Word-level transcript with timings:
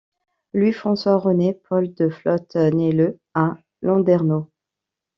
Louis-François-René-Paul 0.55 1.93
de 1.93 2.09
Flotte 2.09 2.55
naît 2.55 2.91
le 2.91 3.19
à 3.35 3.53
Landerneau. 3.83 4.49